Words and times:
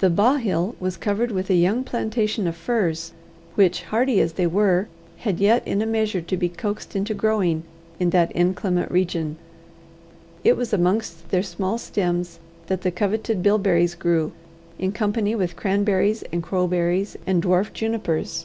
The 0.00 0.10
Ba' 0.10 0.36
Hill 0.38 0.76
was 0.78 0.98
covered 0.98 1.30
with 1.30 1.48
a 1.48 1.54
young 1.54 1.82
plantation 1.82 2.46
of 2.46 2.54
firs, 2.54 3.14
which, 3.54 3.84
hardy 3.84 4.20
as 4.20 4.34
they 4.34 4.46
were, 4.46 4.86
had 5.20 5.40
yet 5.40 5.66
in 5.66 5.80
a 5.80 5.86
measure 5.86 6.20
to 6.20 6.36
be 6.36 6.50
coaxed 6.50 6.94
into 6.94 7.14
growing 7.14 7.62
in 7.98 8.10
that 8.10 8.30
inclement 8.36 8.90
region. 8.92 9.38
It 10.44 10.58
was 10.58 10.74
amongst 10.74 11.30
their 11.30 11.42
small 11.42 11.78
stems 11.78 12.38
that 12.66 12.82
the 12.82 12.90
coveted 12.90 13.42
bilberries 13.42 13.94
grew, 13.94 14.32
in 14.78 14.92
company 14.92 15.34
with 15.34 15.56
cranberries 15.56 16.22
and 16.30 16.42
crowberries, 16.42 17.16
and 17.26 17.42
dwarf 17.42 17.72
junipers. 17.72 18.44